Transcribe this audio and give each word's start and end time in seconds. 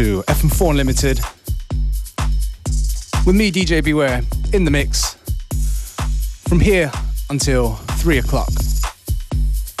To 0.00 0.22
FM4 0.28 0.70
Unlimited. 0.70 1.20
With 3.26 3.36
me, 3.36 3.52
DJ 3.52 3.84
Beware, 3.84 4.22
in 4.54 4.64
the 4.64 4.70
mix. 4.70 5.16
From 6.48 6.58
here 6.58 6.90
until 7.28 7.74
3 7.74 8.16
o'clock. 8.16 8.48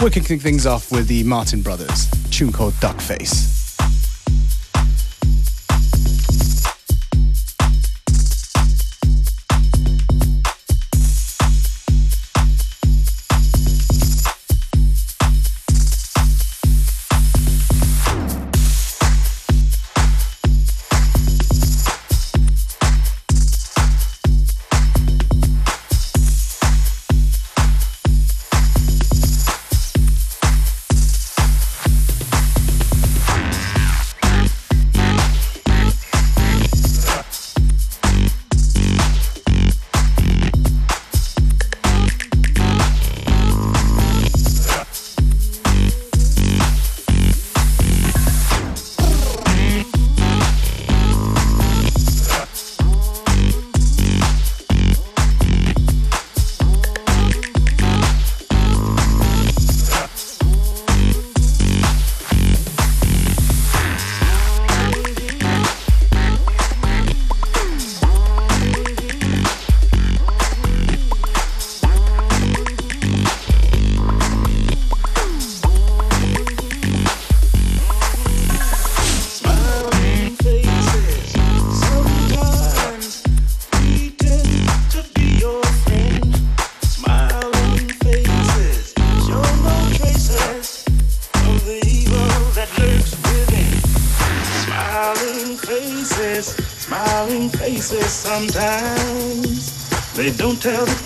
We're 0.02 0.10
kicking 0.10 0.38
things 0.38 0.66
off 0.66 0.92
with 0.92 1.08
the 1.08 1.24
Martin 1.24 1.62
Brothers, 1.62 2.10
tune 2.30 2.52
called 2.52 2.78
Duck 2.80 3.00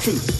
two. 0.04 0.33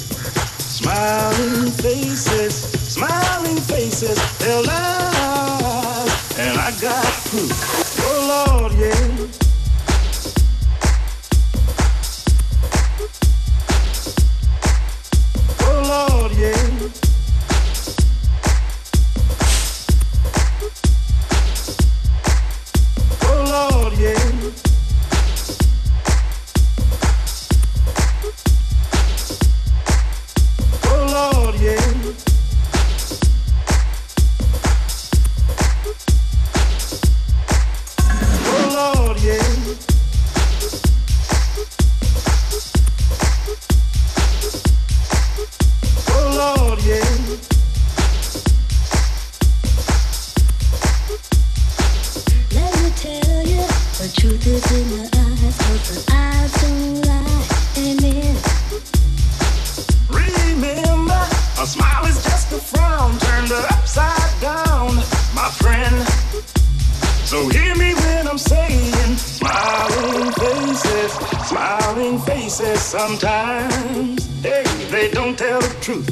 So 67.35 67.49
hear 67.49 67.75
me 67.75 67.93
when 67.95 68.29
I'm 68.29 68.39
saying, 68.39 69.17
smiling 69.17 70.31
faces, 70.35 71.13
smiling 71.49 72.21
faces 72.21 72.81
sometimes. 72.81 74.41
they 74.41 74.63
they 74.89 75.11
don't 75.11 75.37
tell 75.37 75.61
the 75.61 75.77
truth. 75.81 76.09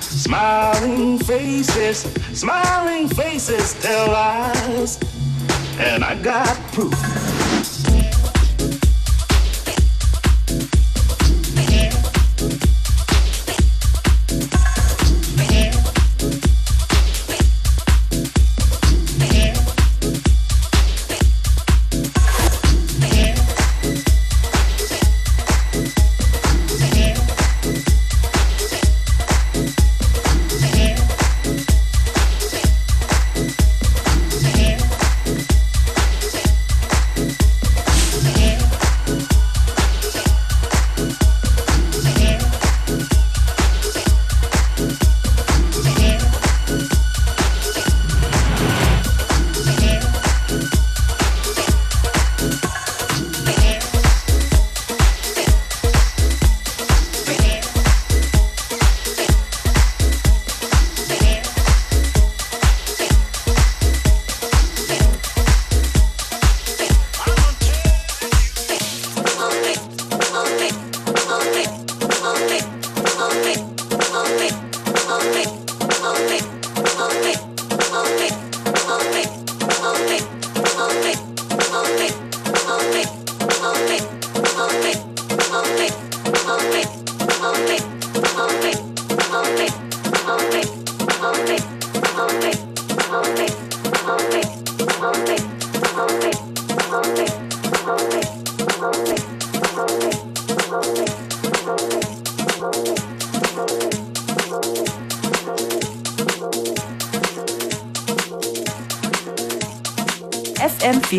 Smiling 0.00 1.18
faces, 1.18 1.98
smiling 2.32 3.06
faces 3.06 3.74
tell 3.82 4.06
lies. 4.06 4.98
And 5.78 6.02
I 6.02 6.14
got 6.22 6.56
proof. 6.72 7.35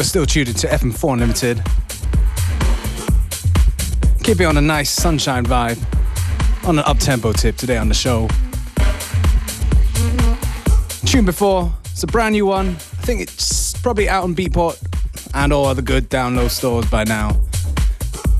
Are 0.00 0.04
still 0.04 0.24
tuned 0.24 0.56
to 0.56 0.66
FM4 0.66 1.12
Unlimited. 1.12 1.62
Keep 4.24 4.40
it 4.40 4.44
on 4.44 4.56
a 4.56 4.60
nice 4.62 4.88
sunshine 4.88 5.44
vibe, 5.44 5.78
on 6.66 6.78
an 6.78 6.84
up-tempo 6.86 7.32
tip 7.32 7.56
today 7.56 7.76
on 7.76 7.88
the 7.88 7.94
show. 7.94 8.26
Tune 11.04 11.26
before, 11.26 11.70
it's 11.90 12.02
a 12.02 12.06
brand 12.06 12.32
new 12.32 12.46
one. 12.46 12.68
I 12.68 13.02
think 13.04 13.20
it's 13.20 13.74
probably 13.82 14.08
out 14.08 14.24
on 14.24 14.34
Beatport 14.34 14.82
and 15.34 15.52
all 15.52 15.66
other 15.66 15.82
good 15.82 16.08
download 16.08 16.48
stores 16.48 16.88
by 16.88 17.04
now. 17.04 17.38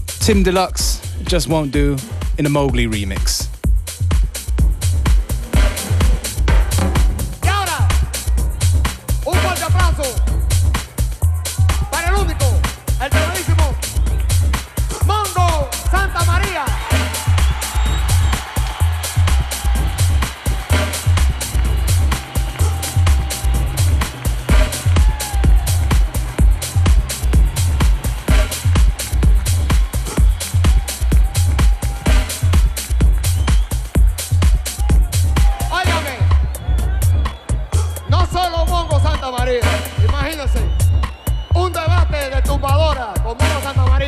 Tim 0.06 0.42
Deluxe, 0.42 1.02
Just 1.24 1.48
Won't 1.48 1.72
Do, 1.72 1.98
in 2.38 2.46
a 2.46 2.48
Mowgli 2.48 2.86
remix. 2.86 3.39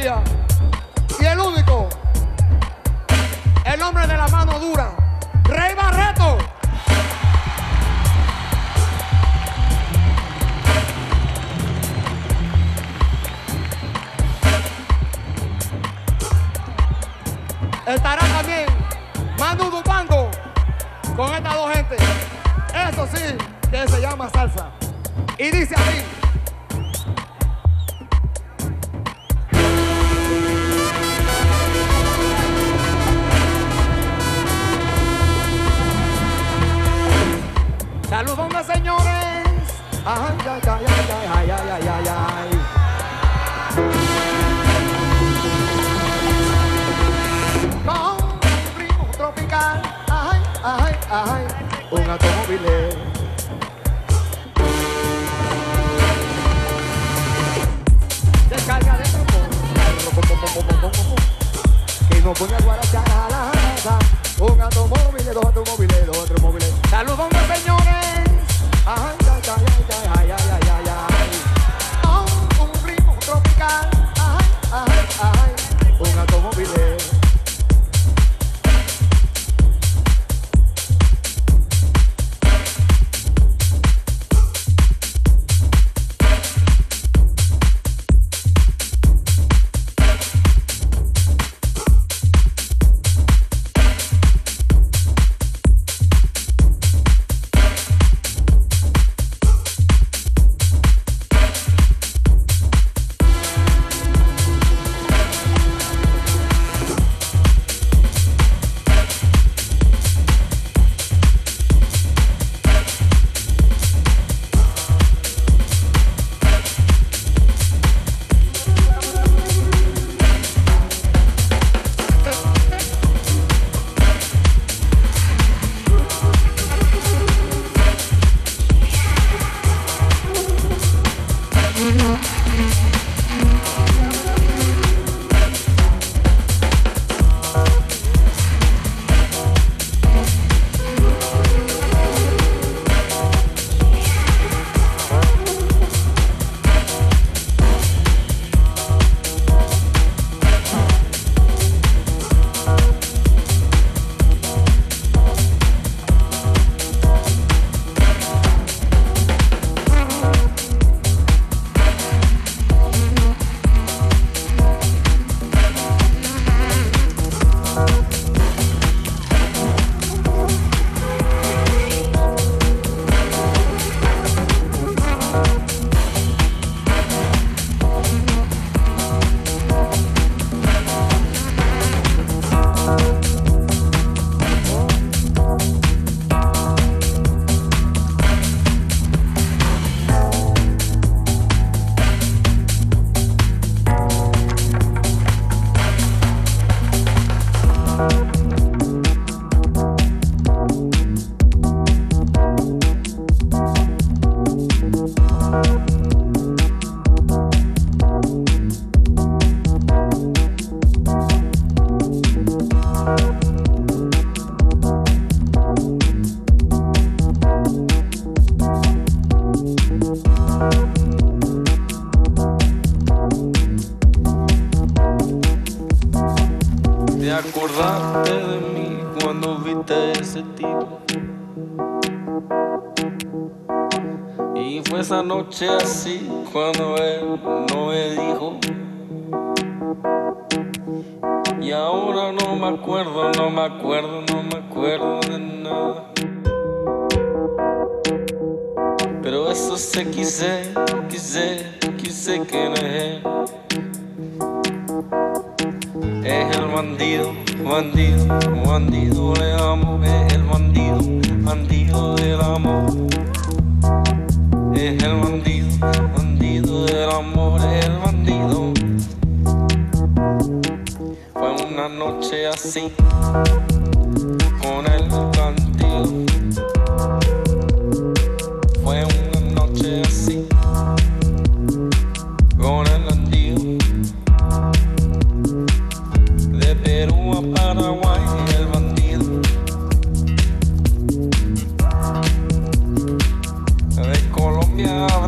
Y 0.03 1.25
el 1.25 1.39
único, 1.39 1.89
el 3.65 3.81
hombre 3.83 4.05
de 4.09 4.17
la 4.17 4.27
mano 4.27 4.59
dura, 4.59 4.91
Rey 5.45 5.77
Barreto. 5.77 6.39
Estará 17.87 18.23
también 18.27 18.67
Manu 19.39 19.71
Dupando 19.71 20.29
con 21.15 21.33
estas 21.33 21.55
dos 21.55 21.73
gentes. 21.75 22.01
Eso 22.75 23.07
sí, 23.15 23.37
que 23.71 23.87
se 23.87 24.01
llama 24.01 24.29
salsa. 24.31 24.73
Y 25.39 25.53
dice 25.53 25.77
así. 25.77 26.22
Ay, 40.05 40.37
ay, 40.45 40.61
ay, 40.67 40.85
ay, 41.29 41.51
ay, 41.51 41.71
ay, 41.71 41.89
ay, 41.89 42.09
ay. 42.09 42.51
Con 47.87 48.17
mi 48.41 48.57
primo 48.75 49.07
tropical, 49.17 49.81
ay, 50.11 50.41
ay, 50.65 50.95
ay, 51.09 51.45
un 51.93 52.11
automóvil. 52.11 52.61
Descarga 58.51 58.97
de 58.99 59.05
trombón, 59.05 59.51
que 62.09 62.21
nos 62.23 62.39
pone 62.39 62.55
a 62.57 62.61
guarachar 62.61 63.05
la 63.31 63.53
casa. 63.53 63.99
Un 64.41 64.61
automóvil, 64.61 65.25
dos 65.33 65.45
automóviles, 65.45 66.07
dos 66.07 66.19
automóviles. 66.19 66.73
Saludos, 66.91 67.29
señores. 67.55 68.31
Ay. 68.85 69.22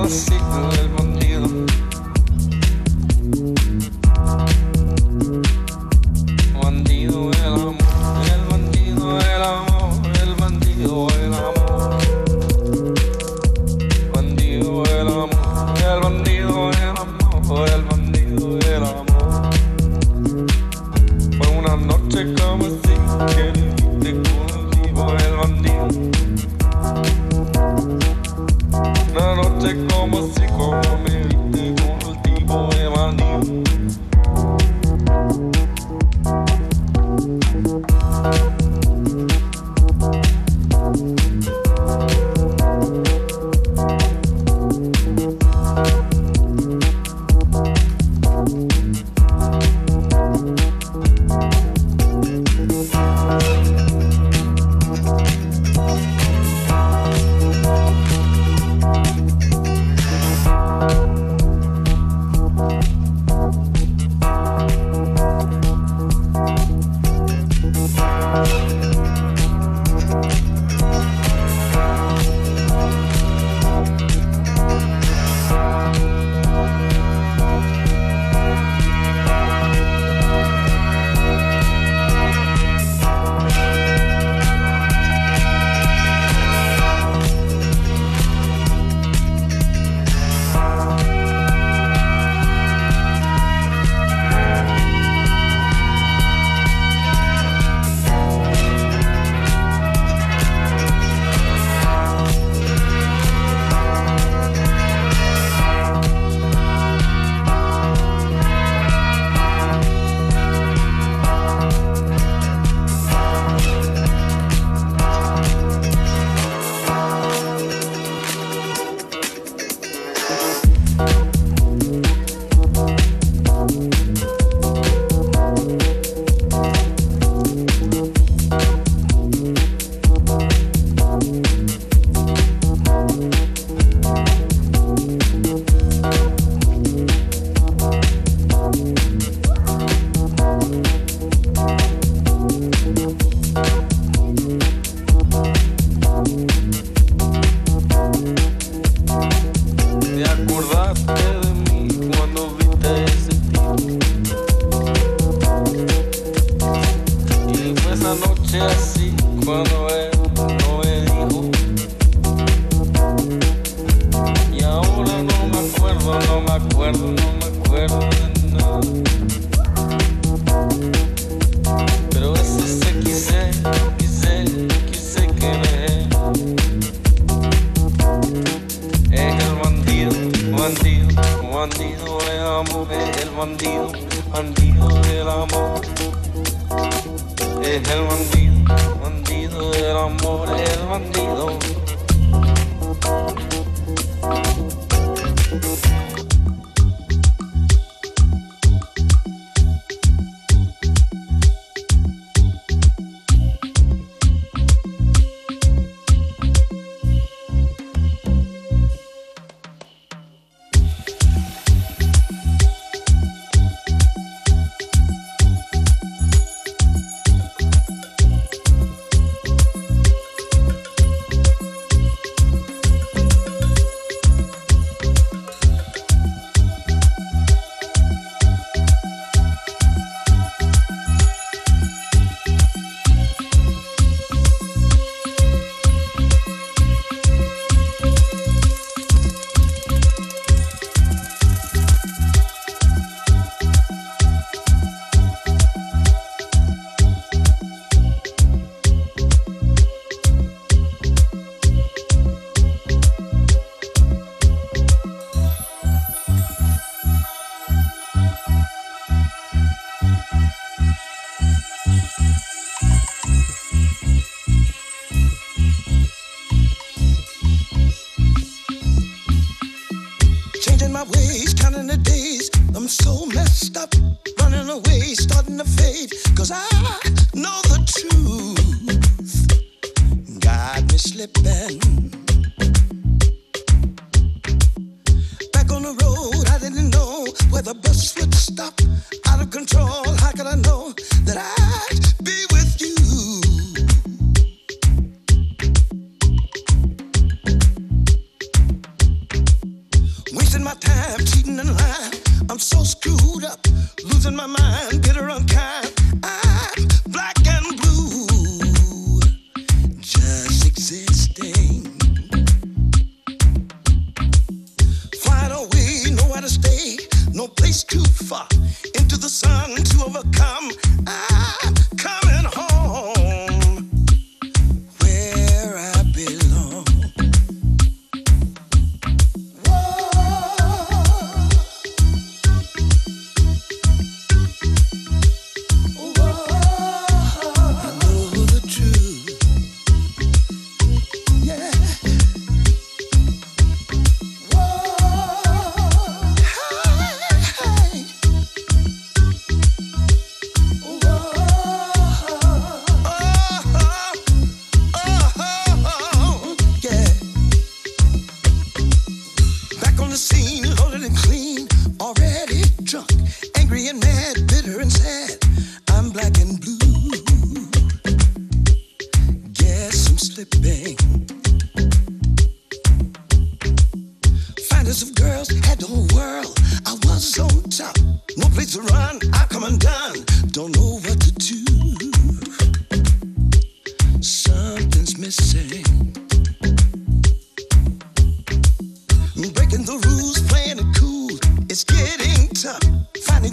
Colombia 0.05 0.31
a 0.31 0.34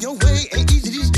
your 0.01 0.13
way 0.13 0.47
ain't 0.53 0.71
easy 0.71 1.10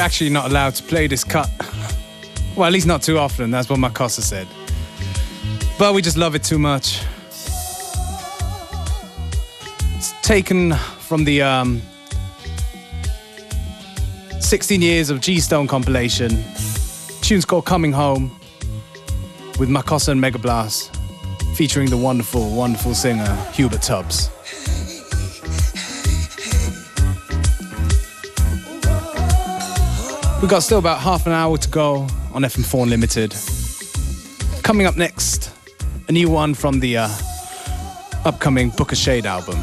actually 0.00 0.30
not 0.30 0.50
allowed 0.50 0.74
to 0.74 0.82
play 0.82 1.06
this 1.06 1.22
cut. 1.22 1.48
well, 2.56 2.66
at 2.66 2.72
least 2.72 2.86
not 2.86 3.02
too 3.02 3.18
often. 3.18 3.50
That's 3.50 3.68
what 3.68 3.78
Makossa 3.78 4.22
said. 4.22 4.48
But 5.78 5.94
we 5.94 6.02
just 6.02 6.16
love 6.16 6.34
it 6.34 6.42
too 6.42 6.58
much. 6.58 7.02
It's 9.96 10.12
taken 10.22 10.74
from 10.74 11.24
the 11.24 11.42
um, 11.42 11.82
16 14.40 14.82
years 14.82 15.10
of 15.10 15.20
G 15.20 15.38
Stone 15.38 15.68
compilation. 15.68 16.42
Tune's 17.20 17.44
called 17.44 17.66
Coming 17.66 17.92
Home 17.92 18.30
with 19.58 19.68
Makossa 19.68 20.08
and 20.08 20.22
Megablast, 20.22 20.96
featuring 21.54 21.90
the 21.90 21.96
wonderful, 21.96 22.50
wonderful 22.54 22.94
singer 22.94 23.36
Hubert 23.52 23.82
Tubbs. 23.82 24.30
We've 30.40 30.48
got 30.48 30.62
still 30.62 30.78
about 30.78 31.00
half 31.00 31.26
an 31.26 31.32
hour 31.32 31.58
to 31.58 31.68
go 31.68 32.06
on 32.32 32.42
FM4 32.42 32.84
Unlimited. 32.84 33.34
Coming 34.62 34.86
up 34.86 34.96
next, 34.96 35.52
a 36.08 36.12
new 36.12 36.30
one 36.30 36.54
from 36.54 36.80
the 36.80 36.96
uh, 36.96 37.08
upcoming 38.24 38.70
Booka 38.70 38.96
Shade 38.96 39.26
album. 39.26 39.58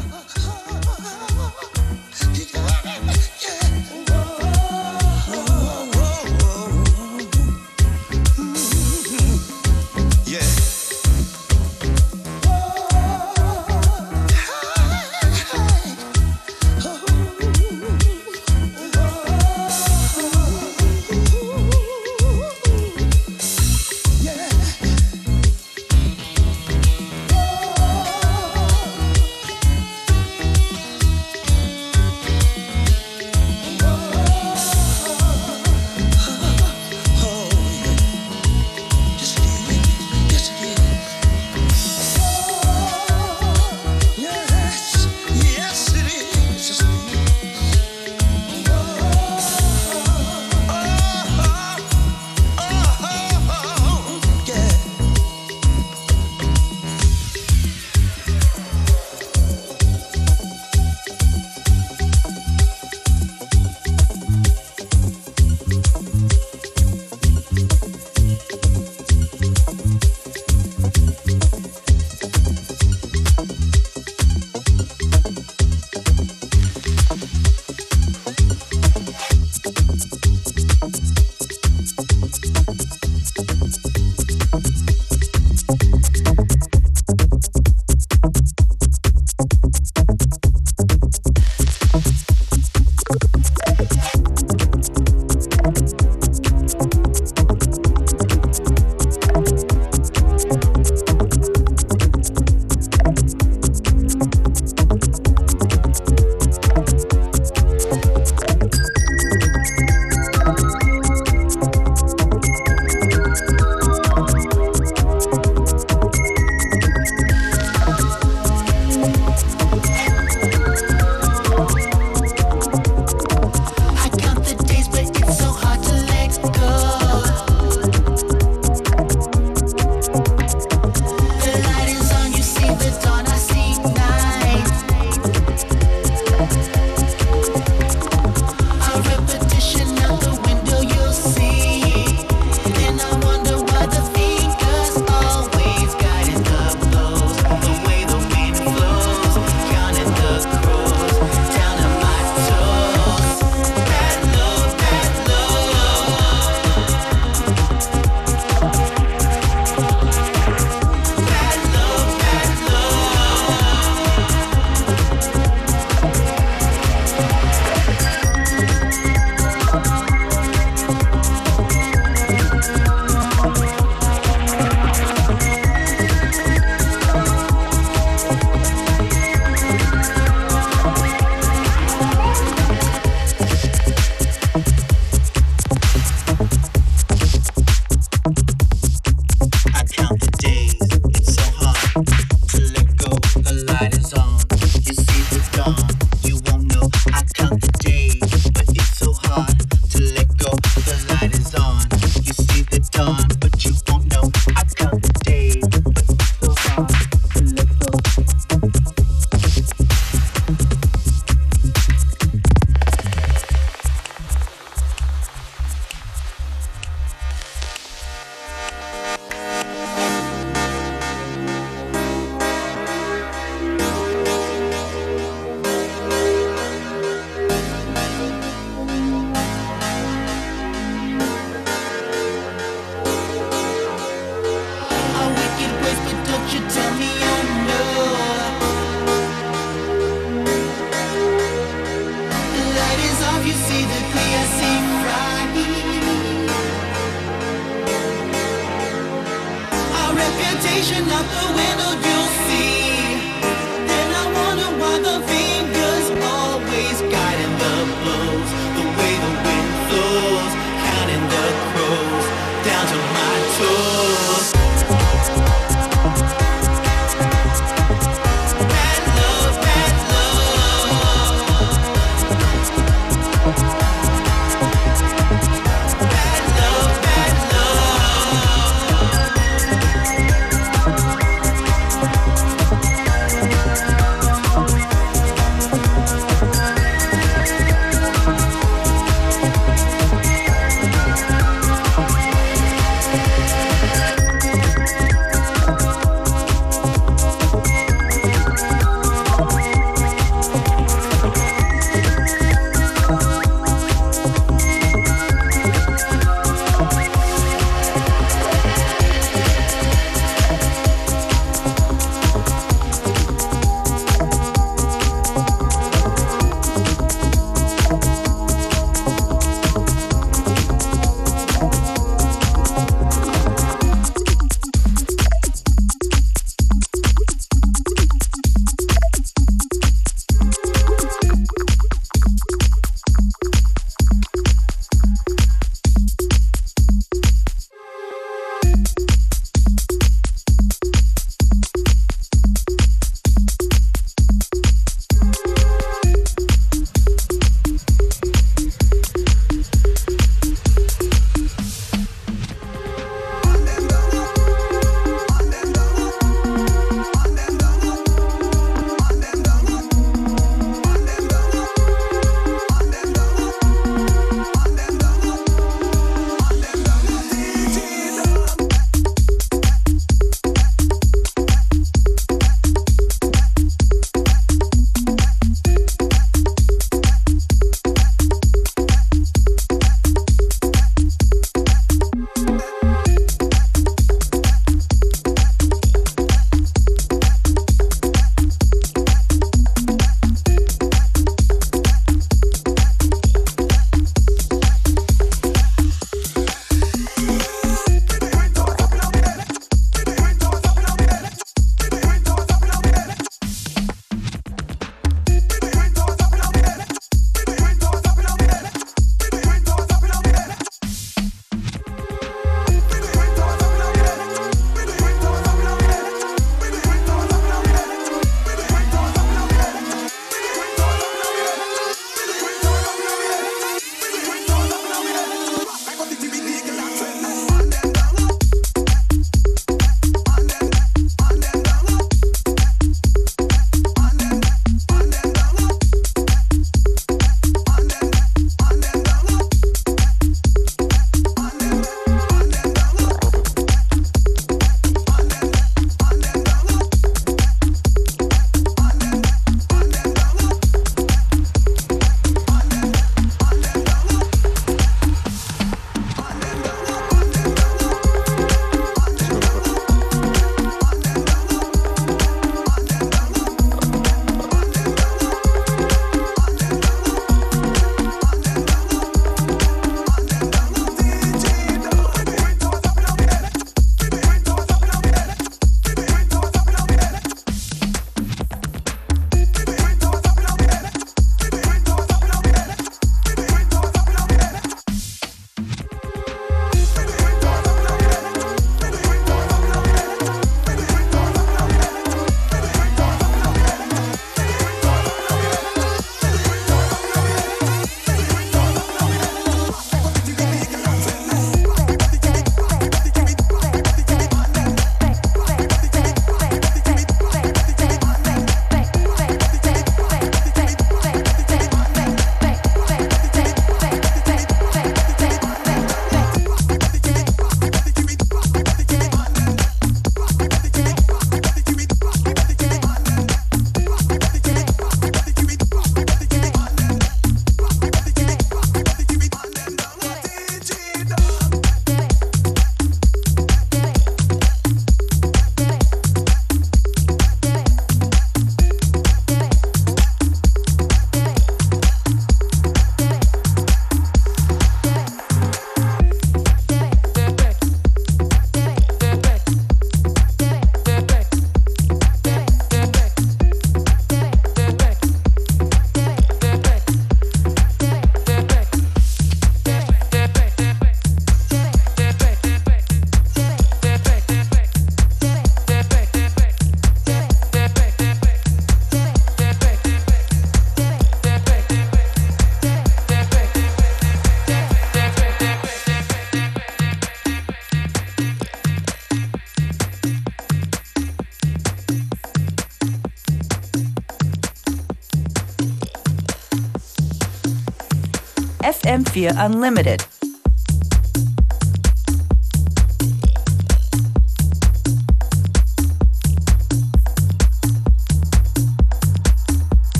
M4 589.26 589.46
Unlimited. 589.46 590.07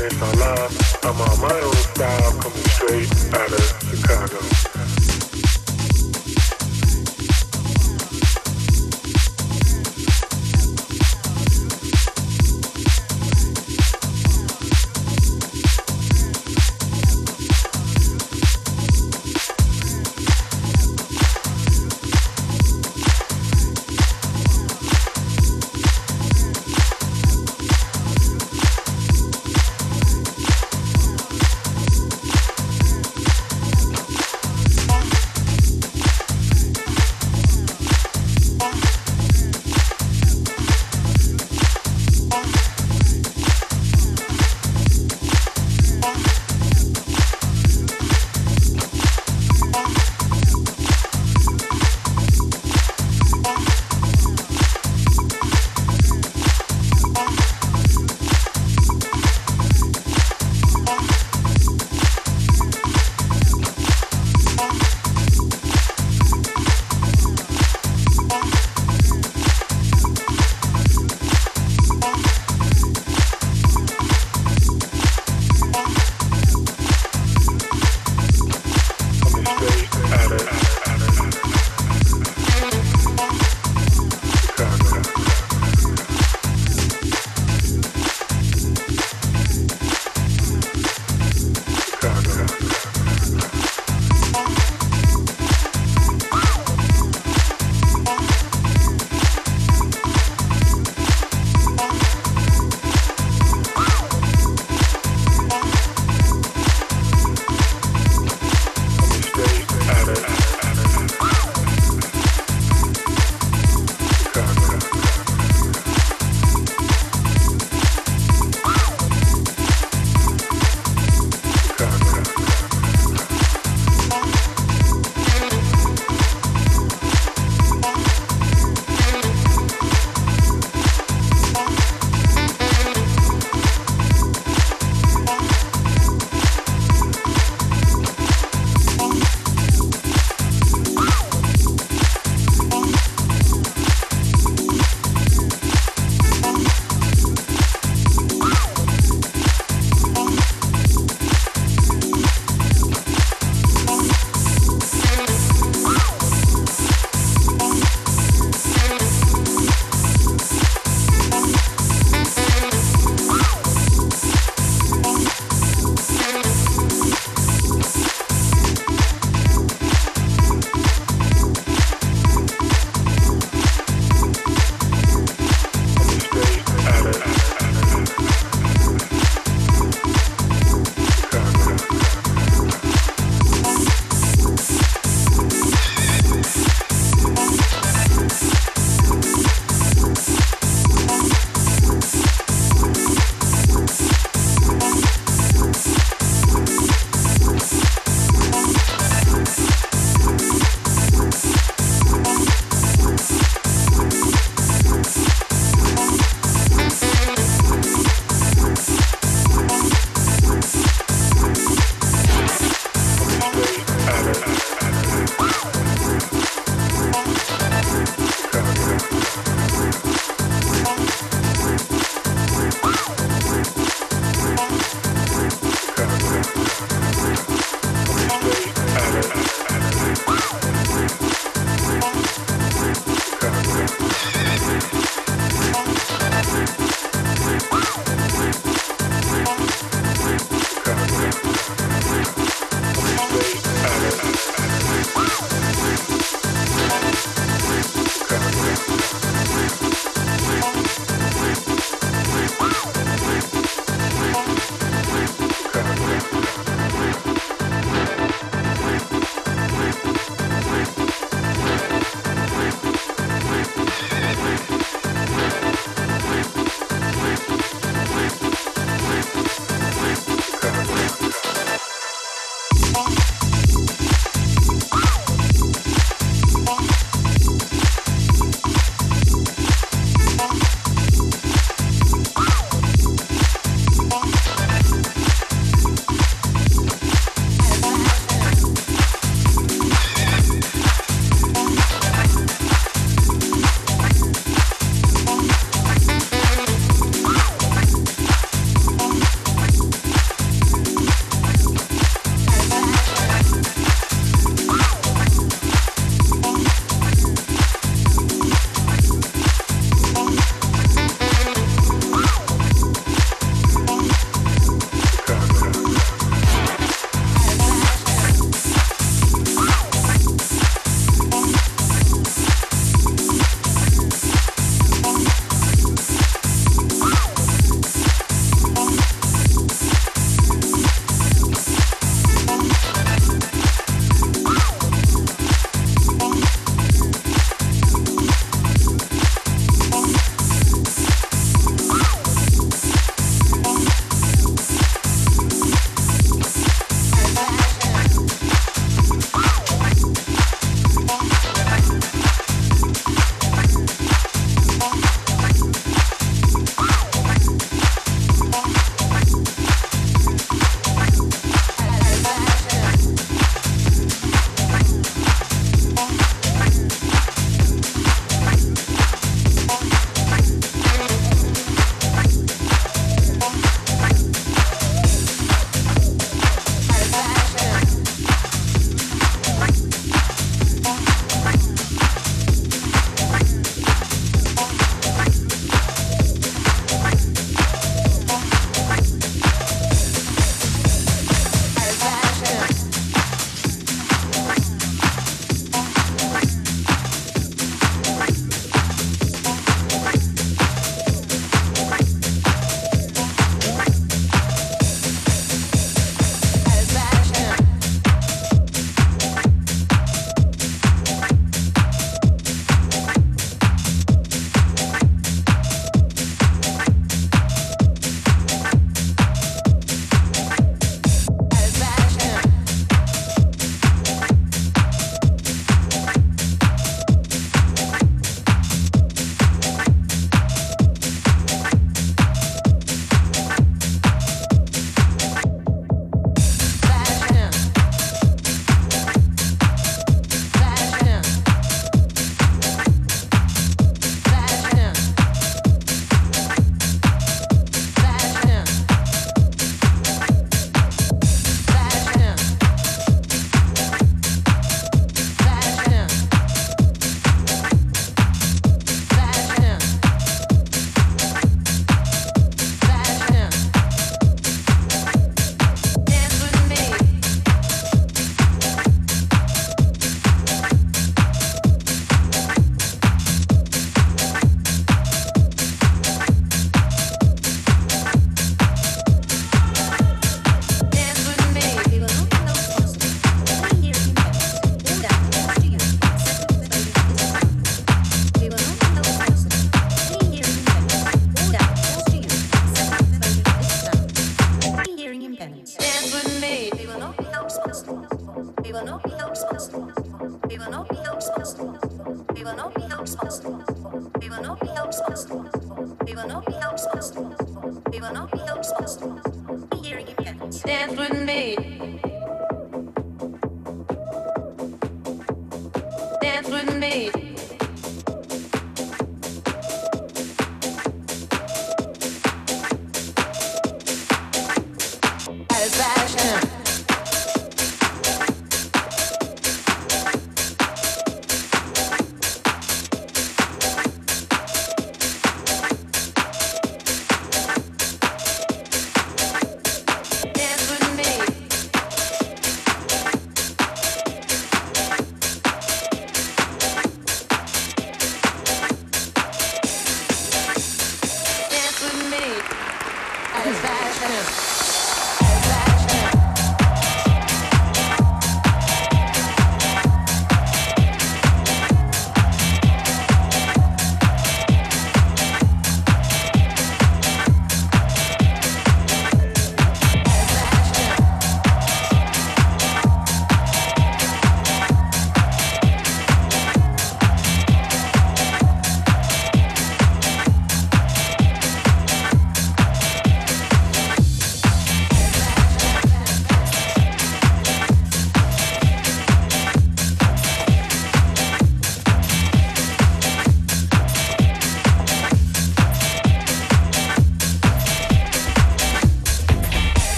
and 0.00 0.12
it's 0.12 0.22
on 0.22 0.38
love. 0.38 0.98
I'm 1.02 1.20
on 1.20 1.40
my 1.40 1.60
own 1.60 1.74
style, 1.74 2.32
coming 2.40 2.58
straight 2.68 3.34
out 3.34 3.52
of 3.52 3.88
Chicago. 3.90 4.67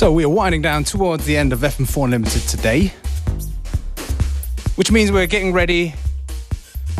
So 0.00 0.10
we 0.10 0.24
are 0.24 0.30
winding 0.30 0.62
down 0.62 0.84
towards 0.84 1.26
the 1.26 1.36
end 1.36 1.52
of 1.52 1.58
FM4 1.60 2.08
Limited 2.08 2.40
today, 2.48 2.90
which 4.76 4.90
means 4.90 5.12
we're 5.12 5.26
getting 5.26 5.52
ready 5.52 5.92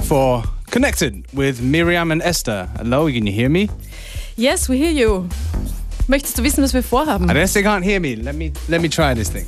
for 0.03 0.45
Connected 0.71 1.25
with 1.33 1.63
Miriam 1.63 2.13
and 2.13 2.21
Esther. 2.21 2.69
Hello, 2.77 3.11
can 3.11 3.27
you 3.27 3.33
hear 3.33 3.49
me? 3.49 3.71
Yes, 4.37 4.69
we 4.69 4.77
hear 4.77 4.91
you. 4.91 5.31
Möchtest 6.09 6.37
du 6.37 6.43
wissen, 6.43 6.63
was 6.63 6.75
wir 6.75 6.83
vorhaben? 6.83 7.31
I 7.31 7.33
guess 7.33 7.55
they 7.55 7.63
can't 7.63 7.83
hear 7.83 8.01
me. 8.01 8.17
Let 8.17 8.35
me 8.35 8.53
let 8.69 8.83
me 8.83 8.91
try 8.91 9.15
this 9.15 9.31
thing. 9.31 9.47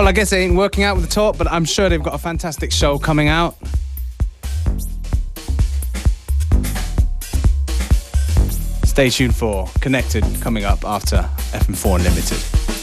Well, 0.00 0.08
I 0.08 0.12
guess 0.12 0.32
it 0.32 0.36
ain't 0.36 0.56
working 0.56 0.82
out 0.82 0.96
with 0.96 1.04
the 1.04 1.10
talk, 1.10 1.36
but 1.36 1.46
I'm 1.52 1.66
sure 1.66 1.90
they've 1.90 2.02
got 2.02 2.14
a 2.14 2.18
fantastic 2.18 2.72
show 2.72 2.98
coming 2.98 3.28
out. 3.28 3.54
Stay 8.86 9.10
tuned 9.10 9.36
for 9.36 9.68
Connected 9.82 10.24
coming 10.40 10.64
up 10.64 10.86
after 10.86 11.28
FM4 11.52 11.96
Unlimited. 11.96 12.79